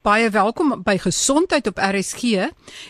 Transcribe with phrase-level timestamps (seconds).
[0.00, 2.46] Baie welkom by Gesondheid op RSG.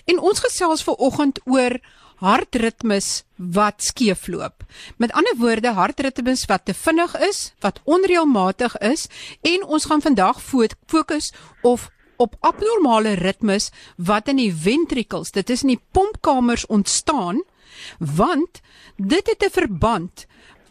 [0.06, 1.74] En ons gesels ver oggend oor
[2.22, 4.62] hartritmes wat skeefloop.
[4.96, 9.08] Met ander woorde, hartritmes wat te vinnig is, wat onreëlmatig is
[9.42, 11.32] en ons gaan vandag fokus
[11.66, 17.42] of op abnormale ritmes wat in die ventrikels, dit is in die pompkamers ontstaan,
[17.98, 18.62] want
[18.96, 20.29] dit het 'n verband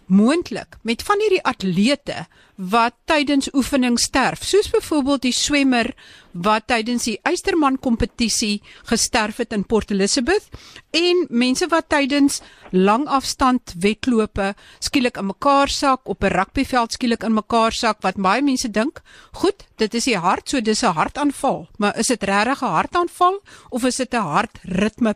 [0.09, 2.25] moontlik met van hierdie atlete
[2.59, 5.93] wat tydens oefening sterf, soos byvoorbeeld die swemmer
[6.35, 10.49] wat tydens die Eysterman kompetisie gesterf het in Port Elizabeth
[10.91, 12.41] en mense wat tydens
[12.75, 14.51] langafstand wedlope
[14.83, 19.01] skielik in mekaar sak op 'n rugbyveld skielik in mekaar sak wat baie mense dink,
[19.31, 23.41] goed, dit is die hart, so dis 'n hartaanval, maar is dit regtig 'n hartaanval
[23.69, 25.13] of is dit 'n hartritme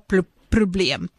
[0.53, 1.09] probleem.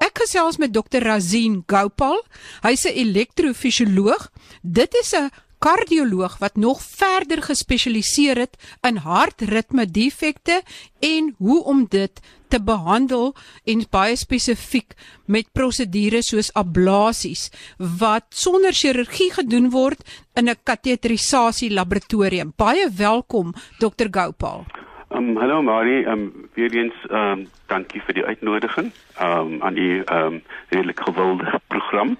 [0.00, 1.04] Ek gesels met Dr.
[1.04, 2.18] Razin Gopal.
[2.64, 4.30] Hy's 'n elektrofisioloog.
[4.62, 5.30] Dit is 'n
[5.60, 10.62] kardioloog wat nog verder gespesialiseer het in hartritme defekte
[10.98, 18.72] en hoe om dit te behandel en baie spesifiek met prosedures soos ablasies wat sonder
[18.72, 20.00] chirurgie gedoen word
[20.34, 22.52] in 'n kateterisasie laboratorium.
[22.56, 24.08] Baie welkom Dr.
[24.10, 24.79] Gopal.
[25.12, 30.36] Um, hallo Marie, um, weer eens um, dankie vir die uitnodiging um, aan die um,
[30.68, 32.12] redelik gewilde program.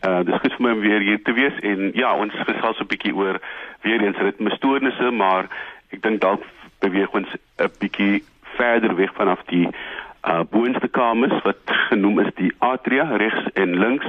[0.00, 2.80] Uh, dit is goed vir my om weer hier te wees en ja, ons gesels
[2.80, 3.36] 'n bietjie oor
[3.84, 5.50] weer eens ritmestoornisse, maar
[5.92, 6.46] ek dink dalk
[6.80, 7.28] beweeg ons
[7.60, 8.24] 'n bietjie
[8.56, 11.60] verder weg vanaf die uh, boonste kamers wat
[11.92, 14.08] genoem is die atria regs en links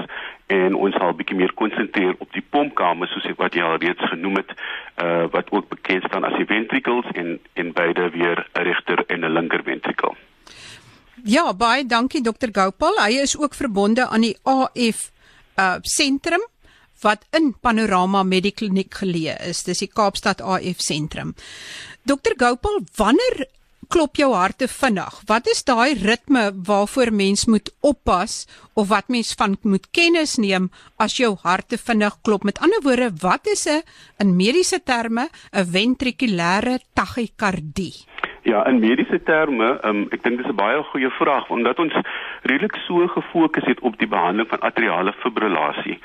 [0.49, 4.39] en ons sal bietjie meer konsentreer op die pompkamers soos wat jy al reeds genoem
[4.41, 9.03] het uh, wat ook bekend staan as die ventricles en en beide weer 'n regter
[9.07, 10.15] en 'n linker ventrikel.
[11.23, 12.95] Ja, baie dankie dokter Gopal.
[12.97, 15.11] Hy is ook verbonde aan die AF
[15.59, 16.41] uh sentrum
[17.01, 19.63] wat in Panorama Medikliniek geleë is.
[19.63, 21.35] Dis die Kaapstad AF sentrum.
[22.03, 23.47] Dokter Gopal, wanneer
[23.89, 25.15] klop jou hart te vinnig.
[25.29, 28.45] Wat is daai ritme waarvoor mens moet oppas
[28.77, 30.69] of wat mens van moet kennis neem
[31.01, 32.45] as jou hart te vinnig klop?
[32.45, 33.81] Met ander woorde, wat is 'n
[34.19, 38.05] in mediese terme 'n ventrikulêre tachykardie?
[38.41, 41.93] Ja, in mediese terme, um, ek dink dis 'n baie goeie vraag omdat ons
[42.43, 45.99] redelik so gefokus het op die behandeling van atriale fibrillasie.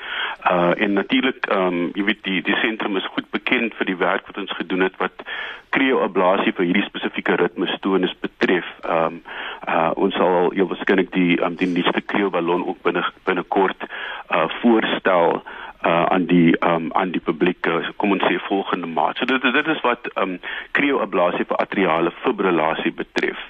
[0.51, 3.97] Uh en natuurlik, ehm um, jy weet die die sentrum is goed bekend vir die
[3.97, 5.23] werk wat ons gedoen het wat
[5.69, 8.67] krioablasie vir hierdie spesifieke ritmestoornis betref.
[8.83, 9.21] Ehm um,
[9.67, 13.87] uh ons sal heel waarskynlik die um, die nuutste krioballon ook binne binnekort
[14.29, 15.41] uh voorstel
[15.85, 19.19] uh aan die um aan die publiek uh, kom ons sê volgende maand.
[19.19, 20.37] So dit dit is wat um
[20.77, 23.41] krioablasie vir atriale fibrillasie betref.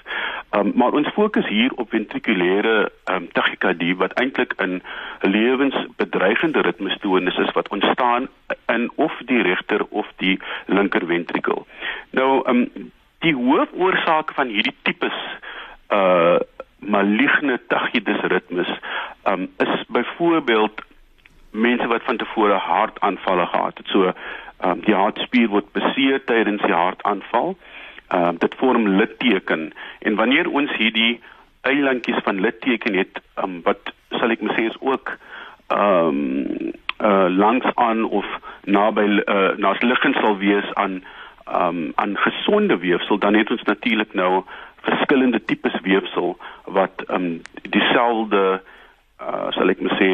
[0.56, 2.76] Um maar ons fokus hier op ventrikulêre
[3.14, 4.80] um tachykardie wat eintlik 'n
[5.36, 8.28] lewensbedreigende ritmestoornis is wat ontstaan
[8.76, 11.66] in of die regter of die linker ventrikel.
[12.10, 12.66] Nou um
[13.24, 15.18] die hoofoorsake van hierdie tipes
[15.90, 16.38] uh
[16.78, 18.68] maligne tachydis ritmes
[19.24, 20.85] um is byvoorbeeld
[21.56, 23.86] mense wat van tevore hartaanvalle gehad het.
[23.94, 27.56] So ehm um, die hartspier word beseer tydens die hartaanval.
[28.08, 31.20] Ehm um, dit vorm litteken en wanneer ons hierdie
[31.60, 35.16] eilandjies van litteken het um, wat sal ek sê is ook
[35.68, 38.24] ehm um, uh langs aan of
[38.64, 41.02] naby uh, naas liggend sal wees aan
[41.44, 44.44] ehm um, aan gesonde weefsel dan het ons natuurlik nou
[44.80, 47.42] verskillende tipes weefsel wat ehm um,
[47.76, 48.44] dieselfde
[49.20, 50.10] uh sal ek sê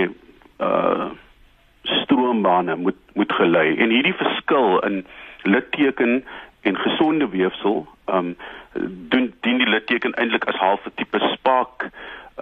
[0.59, 1.11] uh
[1.83, 5.07] stroombane moet moet gelei en hierdie verskil in
[5.43, 6.25] litteken
[6.63, 8.37] en gesonde weefsel um
[9.13, 11.91] doen dien die litteken eintlik as half 'n tipe spaak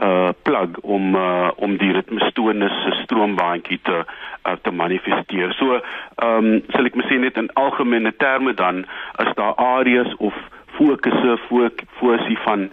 [0.01, 4.05] uh plug om uh, om die ritmestoornis se stroombaantjie te
[4.47, 5.53] uh, te manifesteer.
[5.53, 5.81] So
[6.17, 10.35] ehm um, sal ek mens net in algemene terme dan as daar areas of
[10.77, 12.71] fokusse fokusie van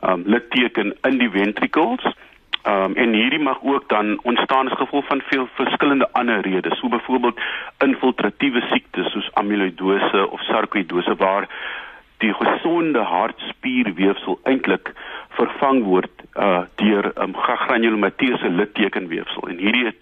[0.00, 2.04] ehm um, litteken in die ventricles
[2.64, 6.78] Ehm um, en hierdie mag ook dan ontstaan as gevolg van veel verskillende ander redes,
[6.78, 7.40] so byvoorbeeld
[7.78, 11.48] infiltratiewe siektes soos amyloidose of sarkoidose waar
[12.18, 14.92] die gesonde hartspierweefsel eintlik
[15.36, 19.92] vervang word uh deur 'n um, granulomateuse littekenweefsel en hierdie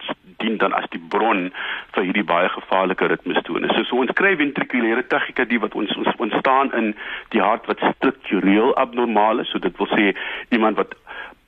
[0.43, 1.51] dien dan as die bron
[1.95, 3.85] vir hierdie baie gevaarlike ritmestoornisse.
[3.85, 6.95] So, so ons kry ventrikulêre tachykardie wat ons, ons ontstaan in
[7.35, 10.13] die hart wat struktureel abnormaal is, so dit wil sê
[10.51, 10.95] iemand wat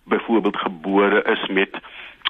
[0.04, 1.72] byvoorbeeld gebore is met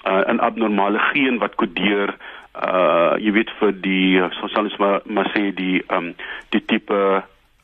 [0.07, 2.15] uh, 'n abnormale geen wat kodeer
[2.55, 6.15] uh jy weet vir die so sal ons maar maar sê die um
[6.55, 7.23] die tipe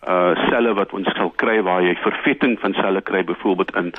[0.08, 3.92] uh selle wat ons sal kry waar jy vervetting van selle kry byvoorbeeld in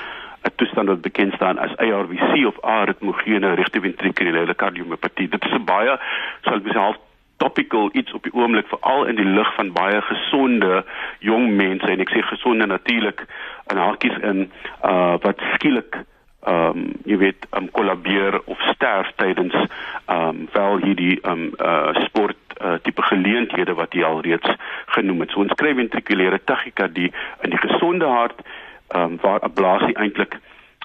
[0.44, 5.96] 'n toestand wat bekend staan as ARVC of aritmogene regteventrikulêre kardiomiopatie dit is 'n baie
[6.44, 6.98] sal ons half
[7.42, 10.84] topical iets op die oomblik veral in die lig van baie gesonde
[11.26, 11.88] jong mense.
[11.90, 13.26] En ek sê gesonde natuurlik
[13.72, 14.48] in hakies in
[14.84, 16.02] uh wat skielik
[16.42, 21.52] ehm um, jy weet um kollabeer of sterf tydens ehm um, wel hierdie ehm um,
[21.60, 24.56] uh sport uh, tipe geleenthede wat jy al reeds
[24.96, 25.32] genoem het.
[25.32, 30.40] So ons kry ventrikulêre tachykardie in die gesonde hart ehm um, waar ablasie eintlik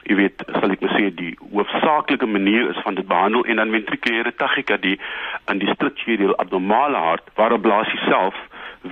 [0.07, 4.35] jy weet sal ek sê die hoofsaaklike manier is van dit behandel en dan ventrikulêre
[4.39, 4.99] tachykardie
[5.53, 8.39] in die struktureel abnormale hart waar ablasie self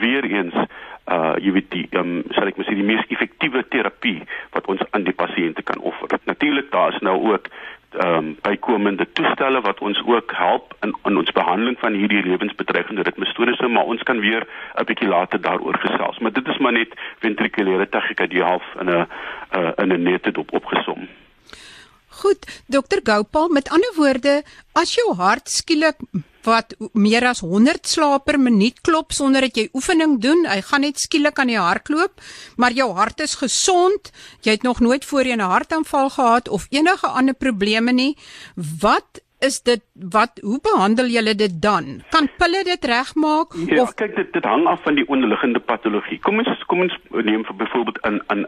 [0.03, 0.57] weer eens
[1.07, 4.23] uh jy weet die um, sal ek sê die mees effektiewe terapie
[4.57, 6.09] wat ons aan die pasiënte kan offer.
[6.25, 7.51] Natuurlik daar is nou ook
[7.95, 13.03] ehm um, bykomende toestelle wat ons ook help in in ons behandeling van hierdie lewensbedreigende
[13.03, 14.47] ritmestonisse, maar ons kan weer
[14.81, 16.19] 'n bietjie later daaroor gesels.
[16.19, 19.07] Maar dit is maar net ventrikulêre tachykardie half in 'n
[19.59, 21.09] uh, in 'n nette dop opgesom.
[22.25, 24.39] Goed, dokter Gopal, met ander woorde,
[24.73, 25.99] as jou hart skielik
[26.45, 30.45] wat meer as 100 slae per minuut klop sonder dat jy oefening doen.
[30.49, 32.25] Hy gaan net skielik aan die hardloop,
[32.61, 34.13] maar jou hart is gesond.
[34.45, 38.17] Jy het nog nooit voorheen 'n hartaanval gehad of enige ander probleme nie.
[38.81, 42.03] Wat is dit wat hoe behandel julle dit dan?
[42.11, 46.19] Kan pille dit regmaak ja, of kyk dit dit hang af van die onderliggende patologie.
[46.19, 48.47] Kom ons kom ons neem vir byvoorbeeld 'n 'n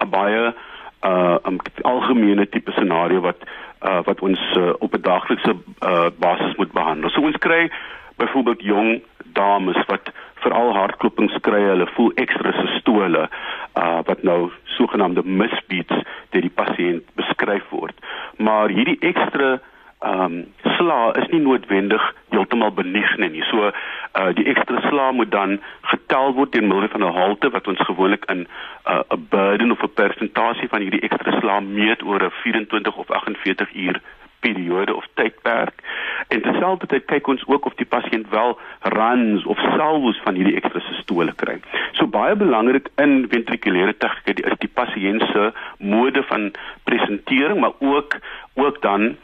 [0.00, 0.54] 'n baie
[1.02, 3.40] uh 'n algemene tipe scenario wat
[3.82, 7.10] uh wat ons uh, op 'n daaglikse uh basis moet behandel.
[7.10, 7.70] So ons kry
[8.16, 9.02] byvoorbeeld jong
[9.32, 13.28] dames wat veral hartklopings kry, hulle voel ekstra sistole
[13.74, 15.96] uh wat nou sogenaamde misbeats
[16.30, 17.96] deur die pasiënt beskryf word.
[18.36, 19.60] Maar hierdie ekstra
[20.00, 20.44] ehm um,
[20.76, 23.42] sla is nie noodwendig heeltemal benigne nie.
[23.50, 25.58] So uh die ekstra sla moet dan
[25.92, 28.48] getel word teen middel van 'n halte wat ons gewoonlik in 'n
[28.92, 33.74] uh, burden of 'n persentasie van hierdie ekstra sla meet oor 'n 24 of 48
[33.74, 34.00] uur
[34.40, 35.82] periode of tydperk.
[36.28, 38.58] En terselfdertyd kyk ons ook of die pasiënt wel
[38.96, 41.60] runs of salvos van hierdie ekstra sistole kry.
[41.92, 46.52] So baie belangrik in ventrikulêre tegniek is die pasiënt se mode van
[46.84, 48.16] presentering, maar ook
[48.54, 49.16] ook dan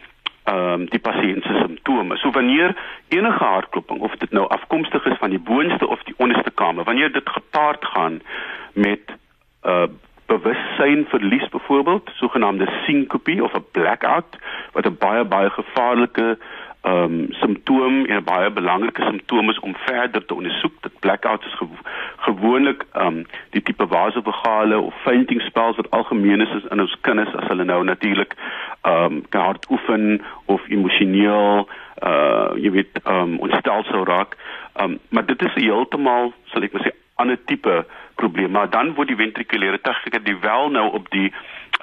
[0.47, 2.17] ehm um, die pasiënt se simptome.
[2.17, 2.77] So wanneer
[3.09, 7.13] enige hartkloping of dit nou afkomstig is van die boonste of die onderste kamer, wanneer
[7.13, 8.21] dit gepaard gaan
[8.73, 9.89] met 'n uh, eh,
[10.27, 14.39] bewussyn verlies byvoorbeeld, sogenaamde syncope of 'n blackout
[14.73, 16.39] wat 'n baie baie gevaarlike
[16.87, 20.83] ehm um, simptoom en 'n baie belangrike simptoom is om verder te ondersoek.
[20.83, 21.75] Dit blackout is gewo
[22.17, 27.35] gewoonlik ehm um, die tipe vasovagale of fainting spells wat algemeen is in ons kinders
[27.35, 28.35] as hulle nou natuurlik
[28.83, 31.69] ehm um, hard oefen of emosioneel
[32.03, 34.37] uh jy weet ehm um, ontstel sou raak.
[34.77, 38.51] Ehm um, maar dit is heeltemal sal ek maar sê ander tipe probleem.
[38.51, 41.33] Maar dan word die ventrikulêre tegniek die wel nou op die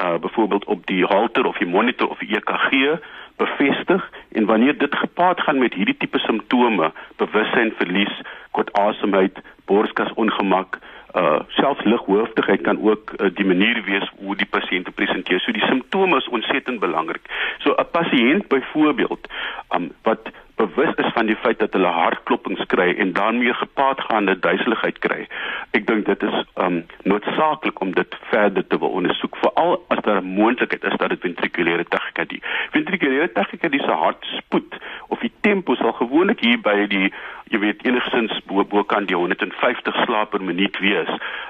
[0.04, 3.00] uh byvoorbeeld op die halter of die monitor of die EKG
[3.38, 8.21] bevestig en wanneer dit gepaard gaan met hierdie tipe simptome, bewussyn verlies,
[8.51, 10.80] kort asemheid, borskas ongemak,
[11.13, 15.39] uh selfs lighoofdigheid kan ook uh, die manier wees hoe die pasiënt presenteer.
[15.39, 17.30] So die simptome is ontsettend belangrik.
[17.59, 19.27] So 'n pasiënt byvoorbeeld
[19.75, 25.00] um wat bewus is van die feit dat hulle hartklopings kry en daarmee gepaardgaande duiseligheid
[25.00, 25.28] kry.
[25.72, 30.22] Ek dink dit is um noodsaaklik om dit verder te wil ondersoek veral as daar
[30.22, 32.42] 'n moontlikheid is dat dit ventrikulêre tachykardie.
[32.72, 34.78] Ventrikulêre tachykardie se hartspoed
[35.08, 37.14] of die tempo sal gewoonlik hier by die
[37.50, 41.10] jy weet enigstens bo bo kan die 150 slaap per minuut wees.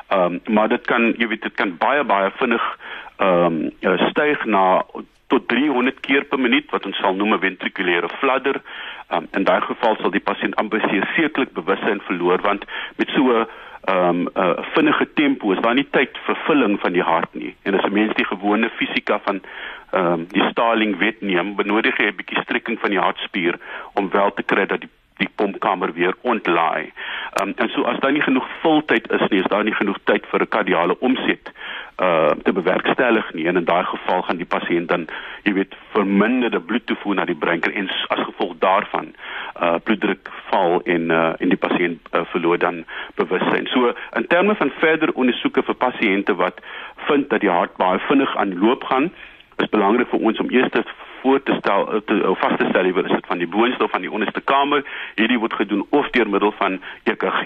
[0.10, 2.78] Um maar dit kan jy weet dit kan baie baie vinnig
[3.18, 3.72] um
[4.10, 4.84] styg na
[5.34, 8.62] tot 300 keer per minuut wat ons sal noem 'n ventrikulêre fladder.
[9.14, 10.82] Um, in daai geval sal die pasiënt amper
[11.16, 12.66] sekerlik bewussyn verloor want
[12.98, 13.48] met so 'n
[13.94, 17.56] um, uh, vinnige tempo is daar nie tyd vir vulling van die hart nie.
[17.64, 19.42] En as 'n mens die gewone fisika van
[19.92, 23.60] um, die Starling wet neem, benodig jy 'n bietjie strekking van die hartspier
[23.94, 26.92] om wel te kry dat die die pompkamer weer ontlaai.
[27.34, 30.00] Ehm um, en so as daar nie genoeg vultyd is nie, is daar nie genoeg
[30.04, 31.52] tyd vir 'n kardiale omset
[32.02, 35.06] uh te bewerkstellig nie en in daai geval gaan die pasiënt dan
[35.44, 39.12] jy weet verminderde bloedtoevoer na die brein kry en as gevolg daarvan
[39.62, 42.84] uh bloeddruk val en uh en die pasiënt uh, verloor dan
[43.16, 43.68] bewussyn.
[43.74, 46.62] So in terme van verder ondersoeke vir pasiënte wat
[47.08, 49.12] vind dat die hart baie vinnig aan loop gaan,
[49.58, 50.72] is belangrik vir ons om eers
[51.24, 53.84] voor te stel eh, te of vas te stel wie is dit van die boonste
[53.84, 54.84] of van die onderste kamer.
[55.16, 57.46] Hierdie word gedoen of deur middel van EKG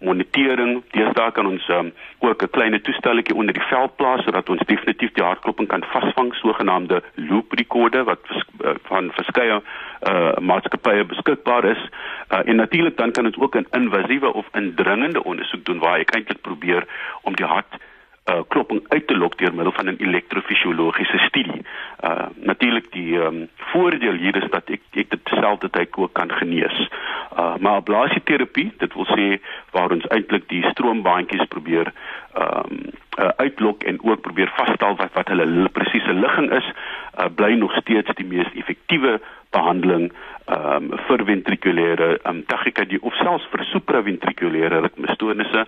[0.00, 0.82] monitering.
[0.94, 5.12] Deesdae kan ons um, ook 'n klein toestelletjie onder die vel plaas sodat ons definitief
[5.12, 11.64] die hartkloping kan vasvang sogenaamde loop recorder wat vers, uh, van verskeie uh, maatskappye beskikbaar
[11.64, 11.82] is.
[12.30, 16.14] Uh, en natuurlik dan kan ons ook 'n invasiewe of indringende ondersoek doen waar ek
[16.14, 16.86] eintlik probeer
[17.22, 17.87] om die hart
[18.28, 21.62] uh, klopping uit te lok deur middel van 'n elektrofisiologiese studie.
[22.04, 26.88] Uh natuurlik die um, voordeel hier is dat ek ek dit terselfdertyd ook kan genees.
[27.38, 31.92] Uh maar ablasieterapie, dit wil sê waar ons eintlik die stroombaantjies probeer
[32.38, 36.72] um, uh, uitlok en ook probeer vasstel wat wat hulle presiese ligging is,
[37.18, 39.20] uh, bly nog steeds die mees effektiewe
[39.50, 40.12] behandeling
[40.48, 45.64] ehm um, vir ventrikulêre um, tachykardie of selfs vir supraventrikulêre ritmestonisse.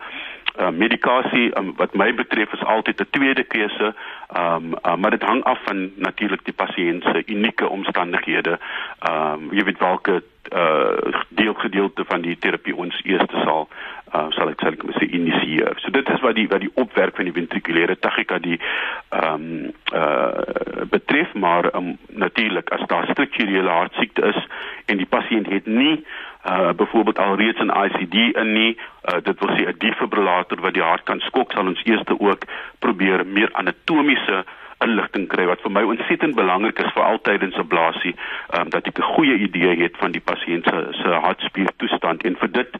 [0.57, 3.92] Uh, medikasie um, wat my betref is altyd 'n tweede keuse.
[3.92, 8.59] Ehm um, uh, maar dit hang af van natuurlik die pasiënt se unieke omstandighede.
[9.09, 13.69] Ehm um, jy weet watter uh deel gedeelte van die terapie ons eerste sal
[14.14, 14.62] uh sal ek
[14.97, 15.76] sê initieer.
[15.78, 20.89] So dit is wat die wat die opwerk van die ventrikulêre tachykardie ehm um, uh
[20.91, 24.47] betref maar um, natuurlik as daar strukturele hartsiekte is
[24.87, 26.05] en die pasiënt het nie
[26.51, 30.83] uh byvoorbeeld alreeds 'n ICD in nie uh, dit wil sê 'n defibrillator wat die
[30.83, 32.45] hart kan skok sal ons eers ook
[32.79, 34.45] probeer meer anatomiese
[34.85, 38.15] inligting kry wat vir my ontsettend belangrik is vir altydens 'n blaasie
[38.59, 42.23] um, dat ek 'n goeie idee het van die pasiënt se se hartspiertoestand.
[42.23, 42.71] En vir dit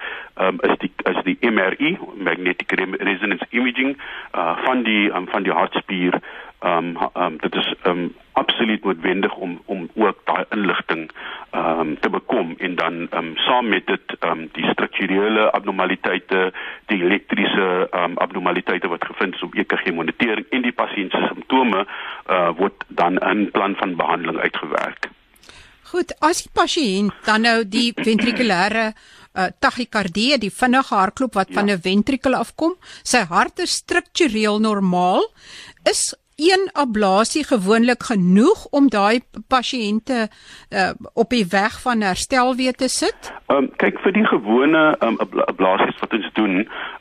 [0.41, 3.97] um, is die is die MRI magnetic resonance imaging
[4.35, 6.21] uh, van die um, van die hartspier
[6.61, 11.11] ehm um, um, dit is ehm um, absoluut noodwendig om om ook daai inligting
[11.51, 15.51] ehm um, te bekom en dan ehm um, saam met dit ehm um, die strukturele
[15.51, 16.53] abnormaliteite,
[16.87, 21.25] die elektriese ehm um, abnormaliteite wat gevind is op EKG monitering en die pasiënt se
[21.29, 25.09] simptome uh, word dan 'n plan van behandeling uitgewerk.
[25.91, 31.55] Goed, as die pasiënt dan nou die ventrikulêre uh, tachykardie, die vinnige hartklop wat ja.
[31.55, 35.27] van 'n ventrikel afkom, sy hart is struktureel normaal,
[35.91, 42.73] is een ablasie gewoonlik genoeg om daai pasiënte uh, op die weg van herstel weer
[42.73, 43.33] te sit?
[43.47, 46.57] Ehm um, kyk vir die gewone um, ablasies wat ons doen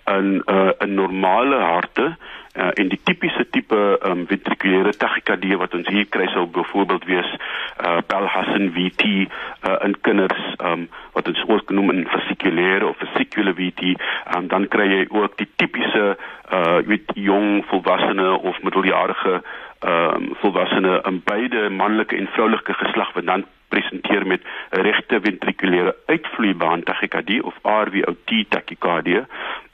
[0.05, 2.17] in 'n uh, normale harte
[2.55, 7.29] uh, en die tipiese tipe um, ventrikulêre tachykardie wat ons hier kry sou byvoorbeeld wees
[7.35, 10.87] uh, Bell-Hassan VT uh, in kinders um,
[11.17, 13.95] wat ons ook genoem in vesikulêre of vesikulêre VT
[14.35, 16.15] um, dan kry jy ook die tipiese
[16.49, 16.79] uh
[17.13, 19.41] jong volwassene of middeljarige
[19.79, 25.95] ehm um, volwassene in beide manlike en vroulike geslag wat dan presenteer met regte ventrikulêre
[26.05, 29.21] uitvloeibaan tachykardie of RVOT tachykardie.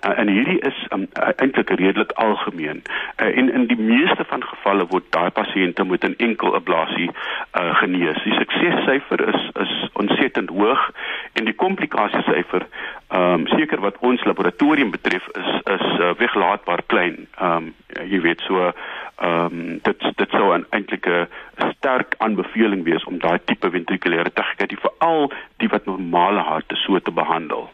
[0.05, 2.83] Uh, en hierdie is um, eintlik redelik algemeen.
[2.83, 7.75] Uh, en in die meeste van gevalle word daai pasiënte met 'n enkel ablasie uh,
[7.81, 8.23] genees.
[8.23, 10.91] Die suksessyfer is is ontsettend hoog
[11.33, 12.67] en die komplikasiesyfer
[13.07, 17.27] ehm um, seker wat ons laboratorium betref is is uh, weglaatbaar klein.
[17.39, 17.73] Ehm um,
[18.11, 18.73] jy weet so
[19.15, 21.27] ehm um, dit dit sou 'n eintlike
[21.77, 27.11] sterk aanbeveling wees om daai tipe ventrikulêre tachykardie veral die wat normale harte so te
[27.11, 27.69] behandel.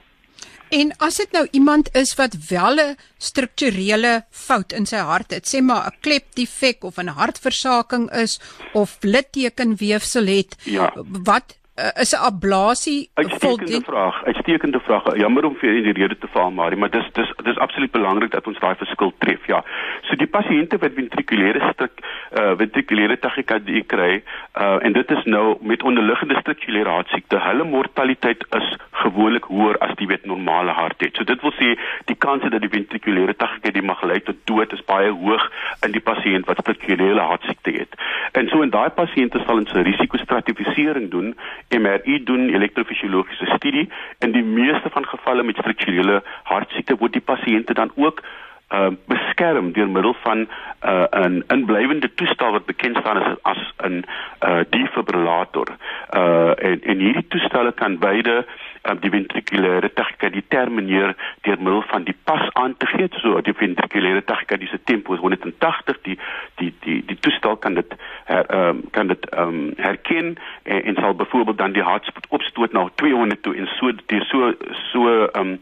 [0.71, 5.45] En as dit nou iemand is wat wel 'n strukturele fout in sy hart het,
[5.47, 8.39] sê maar 'n klepdefek of 'n hartversaking is
[8.73, 10.93] of littekenweefsel het, ja.
[11.23, 11.57] wat
[12.03, 15.15] is 'n ablasie uitstekende vraag uitstekende vraag.
[15.17, 18.47] Jammer om vir die rede te val maar maar dis dis dis absoluut belangrik dat
[18.47, 19.63] ons daai verskil tref ja.
[20.01, 21.91] So die pasiënte wat ventrikulêre stuk
[22.39, 24.23] uh, ventrikulêre tachykardie kry
[24.61, 28.67] uh, en dit is nou met onderliggende strukturele hartsiekte hulle mortaliteit is
[29.11, 31.73] gewoonlik hoër as die wet normale hart het so dit wil sê
[32.11, 35.47] die kans dat die ventrikulêre tachykardie mag lei tot dood is baie hoog
[35.87, 37.97] in die pasiënt wat strukturele hartsiekte het
[38.41, 41.35] en so in daai pasiënte sal ons 'n risikostratifisering doen
[41.79, 43.89] MRI doen elektrofisiologiese studie
[44.19, 48.23] in die meeste van gevalle met strukturele hartsiekte word die pasiënte dan ook
[48.71, 50.47] uh beskerm deur middel van
[50.81, 54.03] uh 'n inblywende toestel wat bekend staan as as 'n
[54.47, 55.67] uh defibrillator.
[56.15, 58.45] Uh en en hierdie toestelle kan beide
[58.89, 63.09] um, die ventrikulêre tachykardie termineer deur middel van die pas aan te gee.
[63.21, 66.17] So die ventrikulêre tachykardie se tempo is 180 die
[66.61, 67.95] die die die toestel kan dit
[68.25, 72.87] her, um, kan dit um, herken en, en sal byvoorbeeld dan die hartspoed opstoot na
[72.95, 74.53] 200 toe en so die so
[74.91, 75.07] so
[75.37, 75.57] um,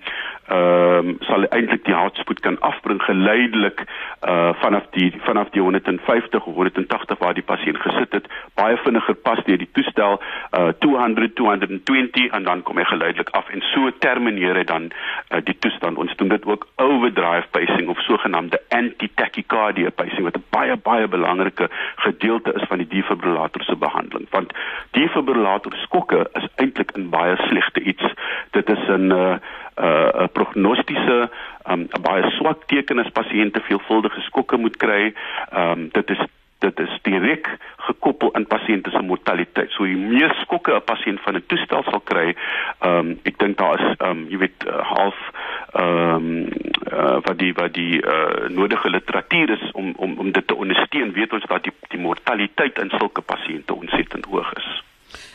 [0.50, 3.84] ehm um, sal eintlik die hartspoed kan afbring geleidelik
[4.26, 8.26] uh vanaf die vanaf die 150 of 180 waar die pasiënt gesit het.
[8.58, 10.18] Baie vinniger pas deur die toestel
[10.58, 13.50] uh 200 220 en dan kom hy geleidelik af.
[13.50, 15.98] En so termineer hy dan uh, die toestand.
[15.98, 21.70] Ons doen dit ook overdrive pacing of sogenaamde anti-tachycardia pacing wat 'n baie baie belangrike
[21.96, 24.28] gedeelte is van die defibrillator se behandeling.
[24.30, 24.54] Want
[24.92, 28.06] defibrillator skokke is eintlik 'n baie slegte iets.
[28.52, 29.36] Dit is 'n uh,
[29.80, 31.30] 'n uh, prognostiese
[31.70, 35.14] um, 'n baie swak teken as pasiënte veelvuldige skokke moet kry.
[35.52, 36.22] Ehm um, dit is
[36.60, 37.48] dit is direk
[37.88, 39.72] gekoppel aan pasiënte se mortaliteit.
[39.72, 42.36] So hoe meer skokke 'n pasiënt van 'n toestel sal kry,
[42.80, 45.18] ehm um, ek dink daar is ehm um, jy weet uh, half
[45.74, 46.48] ehm um,
[46.92, 51.14] uh, wat die wat die uh, nodige literatuur is om om om dit te ondersteun,
[51.14, 54.84] weet ons dat die die mortaliteit in sulke pasiënte ontsettend hoog is.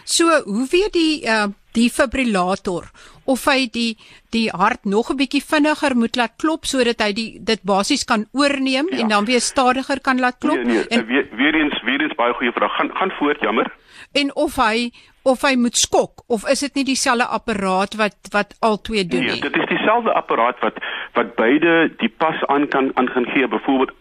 [0.05, 2.85] So, hoe weet die uh defibrillator
[3.25, 3.97] of hy die
[4.31, 8.27] die hart nog 'n bietjie vinniger moet laat klop sodat hy die dit basies kan
[8.33, 8.99] oorneem ja.
[8.99, 10.57] en dan weer stadiger kan laat klop?
[10.57, 12.77] Nee, nee, en weer, weer eens weer eens baie goeie vraag.
[12.77, 13.73] Gaan gaan voort, jammer.
[14.13, 14.91] En of hy
[15.23, 19.25] of hy moet skok of is dit nie dieselfde apparaat wat wat al twee doen
[19.25, 19.41] nee, nie?
[19.41, 20.81] Nee, dit is dieselfde apparaat wat
[21.15, 23.93] wat beide die pas aan kan aan gaan gee, byvoorbeeld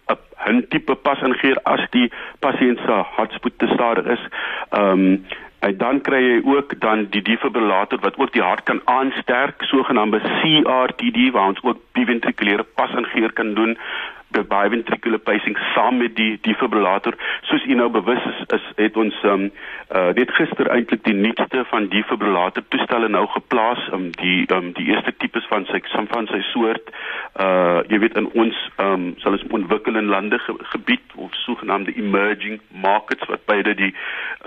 [0.51, 4.23] 'n tipe pas ingee as die pasiënt se hartspoed te stadig is.
[4.69, 5.25] Ehm um,
[5.63, 10.19] En dan kry jy ook dan die defibrillator wat ook die hart kan aansterk, sogenaamde
[10.19, 13.77] CRTD waar ons ook biventrikulêre pasingeer kan doen
[14.41, 17.13] biventricular pacing saam met die defibrillator.
[17.41, 19.51] Soos u nou bewus is, is het ons um
[19.93, 24.85] uh net gister eintlik die nuutste van defibrillator toestelle nou geplaas, um die um die
[24.89, 26.89] eerste tipes van sy van sy soort
[27.39, 32.61] uh jy weet in ons um sal ons ontwikkelende lande ge, gebied of sogenaamde emerging
[32.69, 33.93] markets wat beide die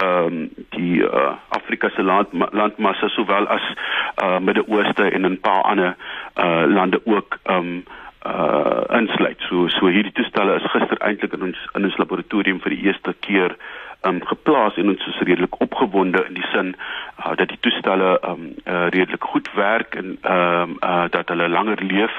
[0.03, 3.71] um die uh Afrika se land landmassa sowel as
[4.23, 5.97] uh Midde-Ooste en 'n paar ander
[6.37, 7.85] uh lande ook um
[8.27, 9.41] uh insluit.
[9.49, 13.15] So so hierdie toestelle is gister eintlik in ons in ons laboratorium vir die eerste
[13.27, 13.57] keer
[14.09, 18.53] um geplaas en ons is redelik opgewonde in die sin uh, dat die toestelle um
[18.65, 22.15] uh, redelik goed werk en um uh, dat hulle langer leef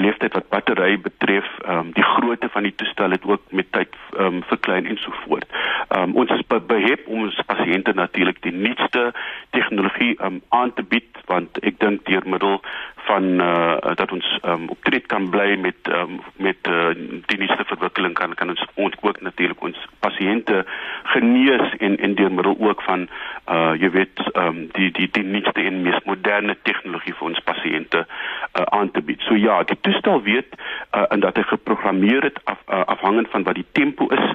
[0.00, 3.94] leeftyd wat battery betref, ehm um, die grootte van die toestel het ook met tyd
[4.16, 5.46] ehm um, verklein en so voort.
[5.88, 9.12] Ehm um, ons is be behep om ons pasiënte natuurlik die nuutste
[9.50, 12.60] tegnologie ehm um, aan te bied want ek dink deur middel
[13.04, 16.92] van uh, dat ons um, optred kan bly met um, met uh,
[17.28, 20.64] die nuutste verwikkeling kan kan ons ook natuurlik ons pasiënte
[21.12, 23.06] genees en en deur middel ook van
[23.48, 28.06] uh, jy weet um, die die die nuutste en mees moderne tegnologie vir ons pasiënte
[28.54, 29.20] uh, aan te bied.
[29.20, 30.54] So ja, die toestel weet
[30.94, 34.32] uh, en dat hy geprogrammeer het af, uh, afhangend van wat die tempo is.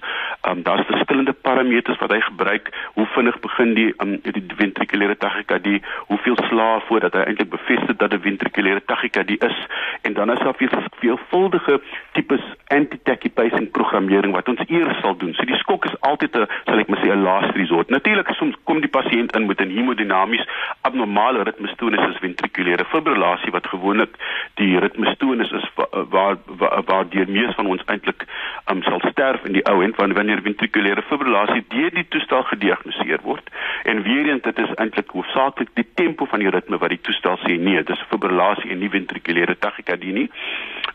[0.47, 2.69] Um, Daar's verskillende parameters wat hy gebruik.
[2.93, 5.81] Hoe vinnig begin die um, die ventrikulêre tachykardie?
[6.11, 9.57] Hoeveel slae voordat hy eintlik bevestig dat 'n ventrikulêre tachykardie is?
[10.01, 15.33] En dan is daar veel veelvuldige tipes anti-tachypacing programmering wat ons eers sal doen.
[15.33, 17.89] So die skok is altyd 'n sal ek maar sê 'n last resort.
[17.89, 20.45] Natuurlik soms kom die pasiënt in met 'n hemodinamies
[20.81, 24.13] abnormale ritmestoornis as ventrikulêre fibrillasie wat gewoonlik
[24.55, 28.25] die ritmestoornis is waar waar, waar die meeste van ons eintlik
[28.71, 33.49] um, sal sterf in die ou end wanneer ventrikulêre fibrillasie deur die toestel gediagnoseer word.
[33.83, 37.37] En weer eens dit is eintlik hoofsaaklik die tempo van die ritme wat die toestel
[37.43, 40.29] sê nee, dis fibrillasie en nie ventrikulêre tachykardie nie.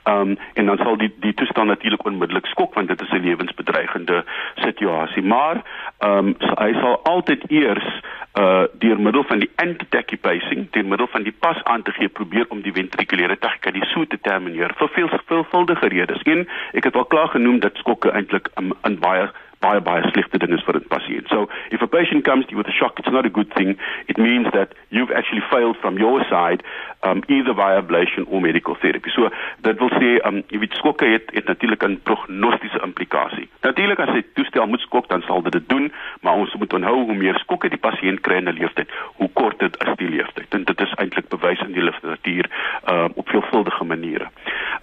[0.04, 3.24] Ehm um, en dan sal die die toestel natuurlik onmiddellik skok want dit is 'n
[3.24, 5.22] lewensbedreigende situasie.
[5.22, 5.62] Maar
[5.98, 8.00] ehm um, hy sal altyd eers
[8.38, 12.46] uh deur middel van die anti-tachypacing, deur middel van die pas aan te gee probeer
[12.48, 16.20] om die ventrikulêre tachykardie so te termineer vir veel veelvuldige redes.
[16.24, 19.30] Een, ek het al klaar genoem dat skokke eintlik in, um, in baie
[19.64, 21.28] baie baie slegte ding is vir 'n pasiënt.
[21.28, 23.78] So if a patient comes to you with a shock, it's not a good thing.
[24.12, 26.60] It means that you've actually failed from your side,
[27.02, 29.10] um, either via ablation or medical therapy.
[29.10, 29.30] So
[29.62, 33.48] dit wil sê, um, jy weet skokke het, het natuurlik 'n prognostiese implikasie.
[33.62, 36.96] Natuurlik as jy toestel moet skok, dan sal dit dit doen, maar ons moet onthou
[37.04, 40.54] hoe meer skokke die pasiënt kry in 'n leeftyd, hoe korter is die leeftyd.
[40.54, 42.46] En dit is eintlik bewys in die literatuur
[42.90, 44.28] uh, op veelvuldige maniere.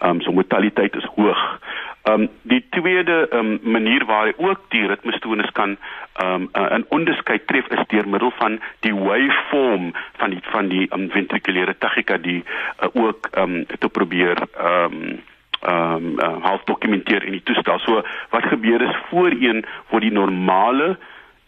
[0.06, 1.60] Um, so mortaliteit is hoog.
[2.04, 5.78] Ehm um, die tweede um, manier waar hy ook die ritmestoornis kan
[6.14, 10.68] ehm um, uh, in onderskeid tref is deur middel van die waveform van die van
[10.68, 15.20] die um, ventrikulêre tachykardie uh, ook ehm um, te probeer ehm um,
[15.62, 17.80] ehm um, uh, half dokumenteer in die toestel.
[17.80, 20.98] So wat gebeur is voorheen word die normale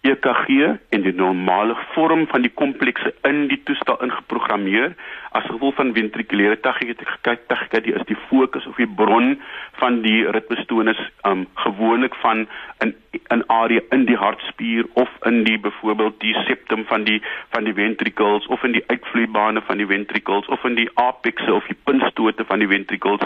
[0.04, 0.48] EKG
[0.90, 4.92] en die normale vorm van die komplekse in die toestel ingeprogrammeer.
[5.32, 9.38] As gevolg van ventrikulêre tachykardie is die fokus of die bron
[9.80, 12.48] van die ritmestoornis um gewoonlik van
[12.84, 12.94] 'n
[13.34, 17.74] 'n area in die hartspier of in die byvoorbeeld die septum van die van die
[17.74, 22.46] ventricles of in die uitvloeibane van die ventricles of in die apexe of die puntstote
[22.46, 23.22] van die ventricles.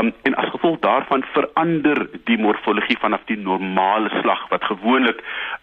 [0.00, 5.22] Um en as gevolg daarvan verander die morfologie vanaf die normale slag wat gewoonlik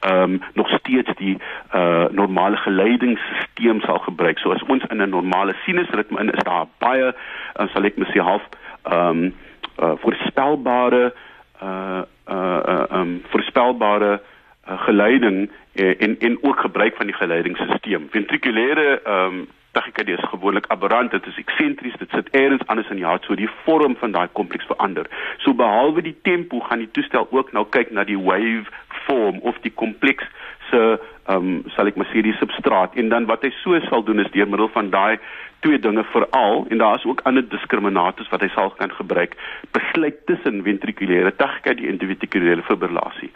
[0.10, 1.38] um nog steeds die
[1.74, 6.44] uh normale geleidingsstelsel sal gebruik so as ons in 'n normale sinus lewensritme in is
[6.44, 8.44] daar baie uh, sal ek mens half
[8.84, 9.34] ehm um,
[9.80, 11.14] uh, voorspelbare
[11.62, 14.22] uh uh uh um, voorspelbare
[14.68, 18.02] uh, geleiding uh, en en ook gebruik van die geleidingsstelsel.
[18.10, 23.02] Ventrikulêre ehm um, tachykardie is gewoonlik aberrant, dit is eksentries, dit sit eers anders in
[23.02, 25.08] die hart, so die vorm van daai kompleks verander.
[25.46, 28.66] So behalwe die tempo gaan die toestel ook nou kyk na die wave
[29.06, 30.26] vorm of die kompleks
[30.72, 30.82] se
[31.28, 34.24] ehm um, sal ek maar sê die substraat en dan wat hy so sal doen
[34.24, 35.20] is deur middel van daai
[35.66, 39.36] twee dinge veral en daar is ook ander diskriminators wat hy sal kan gebruik
[39.76, 43.32] besluit tussen ventrikulêre tachykardie die individuele fibrillasie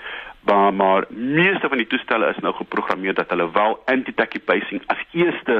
[0.48, 5.60] maar maar meeste van die toestelle is nou geprogrammeer dat hulle wel anti-tachypacing as eerste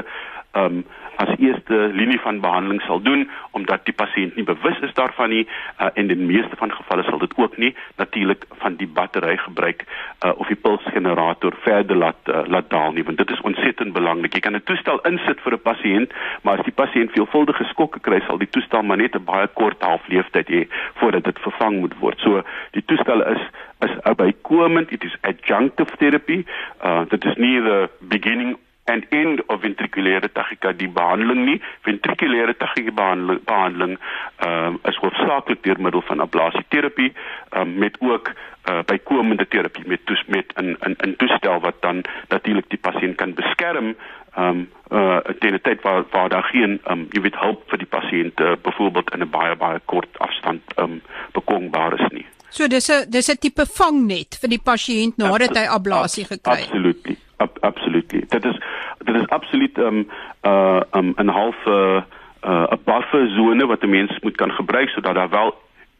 [0.52, 0.84] um,
[1.16, 5.44] as eerste linie van behandeling sal doen omdat die pasiënt nie bewus is daarvan nie
[5.44, 9.36] uh, en in die meeste van gevalle sal dit ook nie natuurlik van die battery
[9.36, 13.92] gebruik uh, of die pulsgenerator verder laat uh, laat daal nie want dit is ontsettend
[13.92, 18.00] belangrik jy kan 'n toestel insit vir 'n pasiënt maar as die pasiënt veelvuldige skokke
[18.00, 20.62] kry sal die toestel maar net 'n baie kort halfleeftyd hê
[21.00, 22.18] voordat dit vervang moet word.
[22.20, 23.42] So die toestel is
[23.80, 26.44] is bykomend it is adjunctive therapy
[26.84, 31.58] uh, dit is nie the beginning and end of ventriculêre tachykardie behandeling nie.
[31.86, 33.98] Ventriculêre tachykardie behandeling behandeling
[34.46, 37.12] ehm um, is hoofsaaklik deur middel van ablasieterapie
[37.56, 38.32] um, met ook
[38.70, 43.16] uh, bykomende terapie met toes met 'n 'n 'n toestel wat dan natuurlik die pasiënt
[43.16, 43.94] kan beskerm
[44.34, 47.62] ehm um, uh teen 'n tyd waar waar daar geen ehm um, jy weet hulp
[47.70, 52.10] vir die pasiënt uh, byvoorbeeld in 'n baie baie kort afstand ehm um, bekombaar is
[52.12, 52.26] nie.
[52.48, 56.70] So dis 'n dis 'n tipe vangnet vir die pasiënt nadat hy ablasie gekry het.
[56.70, 57.21] Absoluut.
[57.42, 58.08] Ab, absoluut.
[58.10, 58.58] Dit is
[58.98, 59.98] dit is absoluut 'n um,
[60.42, 62.02] uh um, 'n half 'n uh,
[62.44, 65.54] uh, buffer sone wat 'n mens moet kan gebruik sodat daar wel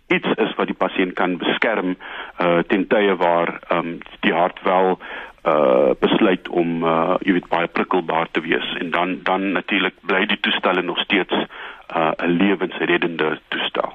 [0.06, 1.96] iets is wat die pasiënt kan beskerm
[2.38, 4.98] uh ten tye waar um, die hart wel
[5.46, 10.26] uh besluit om uh jy weet baie prikkelbaar te wees en dan dan natuurlik bly
[10.26, 11.34] die toestelle nog steeds
[11.96, 13.92] uh 'n lewensreddende toestel.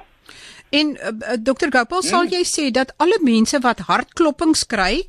[0.70, 1.70] En uh, Dr.
[1.70, 2.32] Gopal, sal hmm.
[2.36, 5.00] jy sê dat alle mense wat hartklopings kry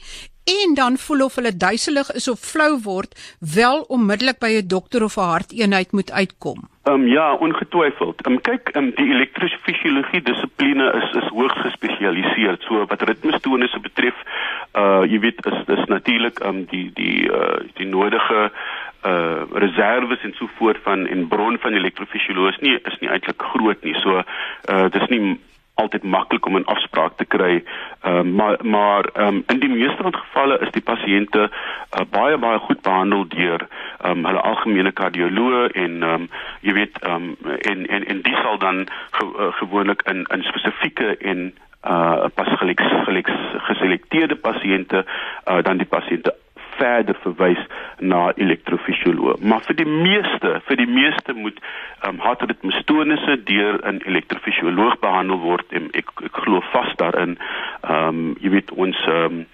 [0.50, 5.04] en dan voel of hulle duiselig is of flou word, wel onmiddellik by 'n dokter
[5.04, 6.60] of 'n harteenheid moet uitkom.
[6.84, 8.22] Ehm um, ja, ongetwyfeld.
[8.22, 12.56] Ehm um, kyk, um, die elektrofisiologie dissipline is is hoogs gespesialiseer.
[12.60, 14.16] So wat ritmestonisse betref,
[14.74, 18.52] uh jy weet is dis natuurlik ehm um, die die uh die nodige
[19.06, 23.42] uh reserves en so voort van en bron van elektrofisioloog is nie is nie eintlik
[23.52, 23.96] groot nie.
[24.02, 24.24] So
[24.70, 25.40] uh dis nie
[25.82, 27.64] altyd maklik om 'n afspraak te kry.
[28.04, 32.06] Ehm uh, maar maar ehm um, in die meeste van gevalle is die pasiënte uh,
[32.10, 36.30] baie baie goed behandel deur ehm um, hulle algemene kardioloog en ehm um,
[36.62, 40.44] jy weet ehm um, en en en dis sal dan ge, uh, gewoonlik in in
[40.44, 41.54] spesifieke en
[41.88, 43.32] uh pas geliks geliks
[43.68, 45.06] geselekteerde pasiënte
[45.52, 46.34] uh dan die pasiënte
[46.80, 47.62] verder verwys
[48.00, 49.40] na elektrofisioloog.
[49.44, 55.40] Maar vir die meeste, vir die meeste moet ehm um, hartritmestonisse deur 'n elektrofisioloog behandel
[55.44, 57.38] word en ek ek glo vas daarin.
[57.84, 59.46] Ehm um, jy weet ons ehm um,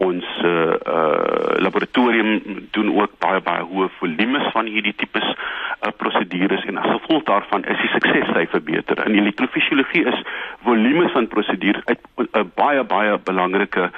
[0.00, 6.64] ons uh, uh, laboratorium doen ook baie baie hoë volumes van hierdie tipes uh, prosedures
[6.70, 9.04] en as gevolg daarvan is die suksessyfer beter.
[9.06, 10.22] In elektrofisiologie is
[10.64, 13.90] volumes van prosedures 'n uh, baie baie belangrike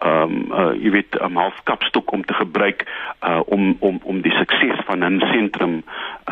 [0.00, 2.86] ehm um, uh, jy weet 'n um, halfkapstok om te gebruik
[3.20, 5.82] uh, om om om die sukses van 'n sentrum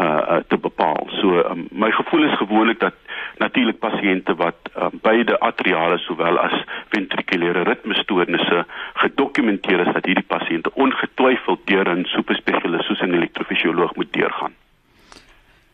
[0.01, 1.09] uh, uh, te bepaal.
[1.21, 2.95] So um, my gevoel is gewoonlik dat
[3.39, 6.55] natuurlik pasiënte wat um, beide atriale sowel as
[6.95, 8.65] ventrikulêre ritmestoornisse
[9.03, 14.55] gedokumenteer is dat hierdie pasiënte ongetwyfeld deur 'n superspesialis soos 'n elektrofisioloog moet deurgaan.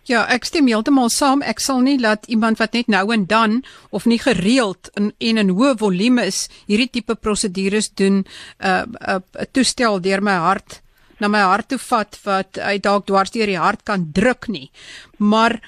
[0.04, 1.40] Ja, ek stem heeltemal saam.
[1.40, 5.40] Ek sal nie laat iemand wat net nou en dan of nie gereeld in en
[5.40, 8.26] in hoë volume is hierdie tipe prosedures doen 'n
[8.60, 10.84] uh, 'n uh, uh, toestel deur my hart
[11.20, 14.70] na my hart toe vat wat hy dalk dwars deur die hart kan druk nie.
[15.18, 15.60] Maar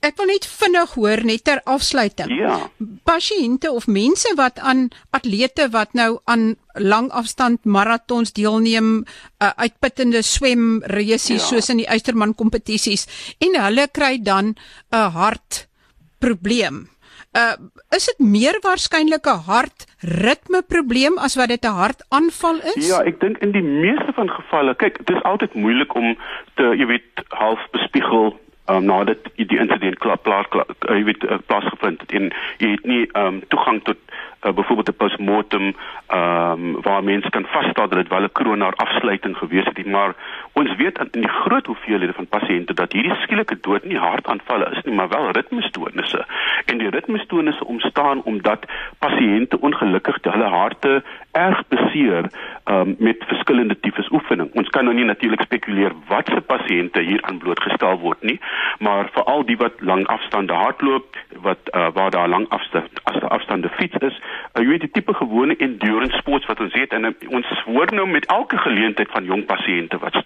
[0.00, 2.30] Ek wil net vinnig hoor net ter afsluiting.
[2.32, 2.56] Ja.
[3.04, 10.80] Pasiënte of mense wat aan atlete wat nou aan langafstand maratons deelneem, uh, uitputtende swem
[10.88, 11.50] reusies ja.
[11.50, 13.04] soos in die Eysterman kompetisies
[13.44, 14.56] en hulle kry dan
[14.88, 16.88] 'n hartprobleem.
[17.34, 17.54] Uh
[17.94, 22.88] is dit meer waarskynlik 'n hartritme probleem as wat dit 'n hartaanval is?
[22.88, 26.16] Ja, ek dink in die meeste van gevalle, kyk, dit is altyd moeilik om
[26.54, 30.46] te, jy weet, half bespiegel um, nadat die insident klaar plaas
[30.88, 32.12] jy weet uh, plaasgevind het.
[32.12, 33.98] En jy het nie um, toegang tot
[34.44, 35.66] uh, byvoorbeeld 'n postmortem
[36.08, 40.14] um, waar mense kan vasstel dat dit wel 'n koronaar afsluiting gewees het maar
[40.54, 44.82] ons weet in die groot hoeveelhede van pasiënte dat hierdie skielike dood nie hartaanvalle is
[44.86, 46.24] nie maar wel ritmestoornisse.
[46.70, 48.66] En die ritmestoornisse ontstaan omdat
[48.98, 52.30] pasiënte ongelukkig hulle harte erg beseer
[52.70, 54.50] um, met verskillende tipes oefening.
[54.54, 58.38] Ons kan nou nie natuurlik spekuleer wat se pasiënte hier aan blootgestel word nie
[58.78, 63.68] maar veral die wat lang afstande hardloop wat uh, waar daar lang afstand as afstande
[63.68, 64.16] fiets is
[64.54, 66.92] uh, jy weet die tipe gewone endurance sports wat ons het.
[66.96, 70.16] En uh, ons hoor nou met elke geleentheid van jong pasiënte wat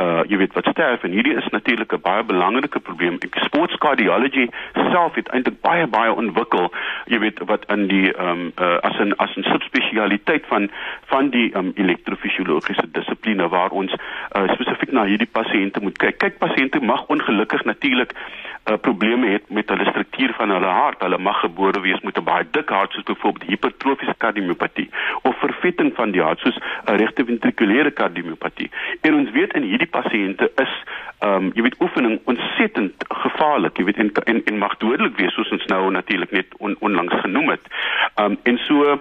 [0.00, 3.18] uh jy weet wat sterf en hierdie is natuurlik 'n baie belangrike probleem.
[3.44, 6.72] Sports cardiology self het eintlik baie baie ontwikkel,
[7.06, 10.70] jy weet wat in die ehm um, uh, as 'n as 'n subspesialiteit van
[11.06, 16.18] van die ehm um, elektrofisiologiese dissipline waar ons uh, spesifiek na hierdie pasiënte moet kyk.
[16.18, 18.14] Kyk pasiënte mag ongelukkig natuurlik
[18.70, 21.00] uh, probleme het met hulle struktuur van hulle hart.
[21.00, 24.90] Hulle mag gebore wees met 'n baie dik hart soos byvoorbeeld hipertrofiese kardiomiopatie
[25.22, 28.70] of vervetting van die hart soos 'n regte ventrikulêre kardiomiopatie.
[29.00, 30.74] En ons weet in hierdie pasiënte is
[31.20, 35.34] ehm um, jy weet oefening ontsettend gevaarlik, jy weet en en, en mag dodelik wees
[35.36, 37.72] soos ons nou natuurlik net on, onlangs genoem het.
[38.14, 39.00] Ehm um, en so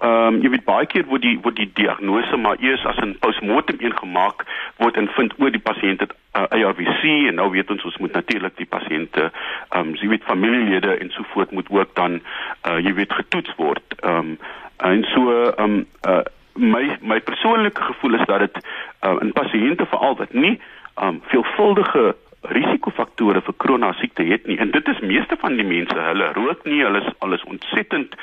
[0.00, 3.18] Ehm um, jy weet baie keer word die word die diagnose maar eers as 'n
[3.20, 4.46] postmortem ingemaak
[4.80, 7.98] word en vind oor die pasiënt het uh, eh, ARVC en nou weet ons ons
[8.00, 12.20] moet natuurlik die pasiënte ehm um, jy weet familielede en so voort moet ook dan
[12.68, 13.84] uh, jy weet getoets word.
[14.00, 14.38] Ehm um,
[14.78, 18.66] en so ehm um, uh, my my persoonlike gevoel is dat dit
[19.04, 20.60] uh, in pasiënte veral wat nie
[20.94, 24.56] ehm um, veelvuldige risikofaktore vir krona siekte het nie.
[24.58, 28.16] En dit is meeste van die mense hulle rook nie hulle is alles ontsettend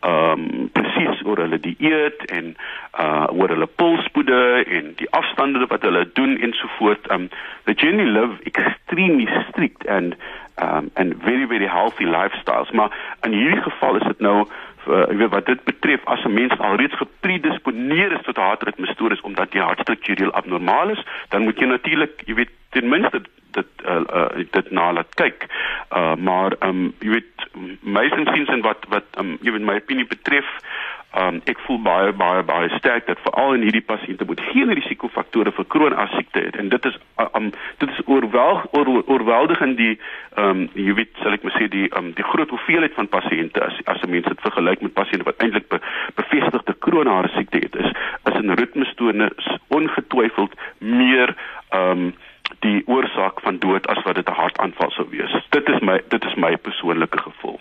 [0.00, 2.54] ehm um, presies oor hulle dieet en
[3.00, 7.28] uh oor hulle pulspoede en die afstande wat hulle doen en so voort um
[7.64, 10.16] they generally live extremely strict and
[10.62, 12.70] um and very very healthy lifestyles.
[12.70, 12.90] Maar
[13.22, 14.46] in hierdie geval is dit nou
[14.86, 19.52] uh, ek weet wat dit betref as 'n mens alreeds gepredisponeer is tot hartritmestoornis omdat
[19.52, 24.00] die hart struktureel abnormaal is dan moet jy natuurlik jy weet ten minste dit uh,
[24.14, 25.46] uh, dit na laat kyk.
[25.90, 27.46] Uh maar ehm um, jy weet
[27.80, 30.48] my insiens en wat wat ehm um, jy weet my opinie betref
[31.12, 35.52] Um, ek voel baie baie baie sterk dat veral in hierdie pasiënte moet geen risikofaktore
[35.52, 37.50] vir kroonas siekte hê en dit is um,
[37.82, 39.98] dit is oorwel oor, oorweldigend die
[40.40, 43.76] um, jy weet sal ek maar sê die um, die groot hoeveelheid van pasiënte as
[43.92, 45.82] as 'n mens dit vergelyk met pasiënte wat eintlik be,
[46.16, 47.92] bevestigde kroonare siekte het is
[48.32, 51.36] is 'n ritmestoornis ongetwyfeld meer
[51.76, 52.14] um,
[52.64, 55.36] die oorsaak van dood as wat dit 'n hartaanval sou wees.
[55.50, 57.60] Dit is my dit is my persoonlike gevoel.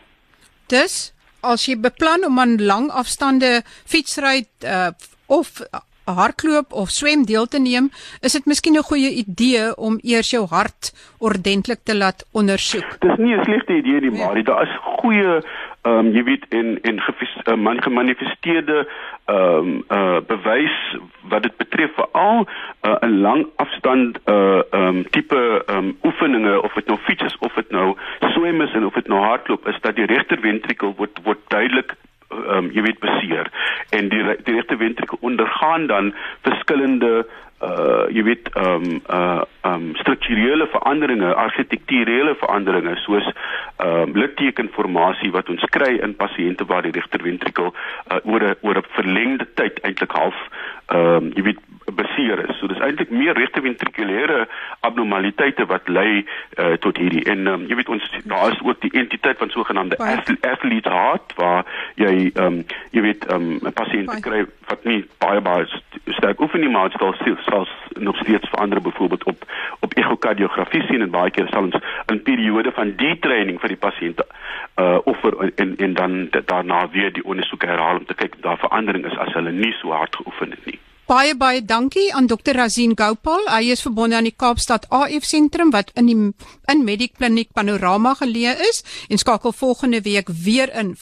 [0.67, 1.11] Dis
[1.41, 4.91] as jy beplan om aan lang afstande fietsry uh,
[5.27, 5.61] of
[6.05, 7.89] hardloop of swem deel te neem,
[8.21, 12.99] is dit miskien 'n goeie idee om eers jou hart ordentlik te laat ondersoek.
[12.99, 14.25] Dis nie 'n slegte idee nie, ja.
[14.25, 15.41] maar daar is goeie
[15.81, 18.87] ehm um, jy weet in in uh, man gemanifesteerde
[19.25, 20.77] ehm um, uh, bewys
[21.29, 22.45] wat dit betref veral
[22.81, 27.23] uh, 'n lang afstand uh ehm um, tipe ehm um, oefeninge of dit nou fiets
[27.23, 30.39] is of dit nou swem is en of dit nou hardloop is dat die regter
[30.39, 31.95] ventrikel word word duidelik
[32.29, 33.49] ehm um, jy weet beseer.
[33.89, 37.25] En die die regte ventrikel ondergaan dan verskillende
[37.61, 43.27] uh jy weet ehm um, uh ehm um, strukturele veranderinge, argitekturele veranderinge soos
[43.81, 48.77] ehm um, littekenformasie wat ons kry in pasiënte waar die regterventrikel uh, oor 'n oor
[48.77, 50.37] 'n verlengde tyd eintlik half
[50.87, 52.57] ehm um, jy weet beseer is.
[52.59, 54.47] So dis eintlik meer regterventrikulêre
[54.79, 58.93] abnormaliteite wat lei uh, tot hierdie en um, jy weet ons daar is ook die
[59.01, 61.65] entiteit van sogenaamde athlete heart waar
[61.95, 62.59] jy ehm um,
[62.95, 65.65] jy weet ehm um, pasiënte kry wat nie baie baie
[66.17, 67.67] sterk oefen nie maar dit sal sal
[67.99, 69.45] nog steeds verander byvoorbeeld op
[69.79, 71.79] op ekokardiografie sien en baie keer sal ons
[72.11, 74.25] 'n periode van detraining vir die pasiënte
[74.81, 78.57] uh offer en en dan daarna weer die ondersoek herhaal om te kyk of daar
[78.57, 80.79] verandering is as hulle nie so hard geoefen het nie.
[81.11, 82.55] Baie baie dankie aan Dr.
[82.55, 83.41] Razin Gopal.
[83.51, 86.15] Hy is verbonde aan die Kaapstad AF sentrum wat in die
[86.71, 88.79] in Medic Kliniek Panorama geleë is
[89.11, 90.93] en skakel volgende week weer in